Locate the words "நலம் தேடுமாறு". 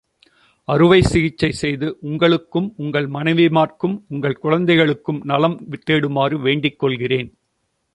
5.23-6.37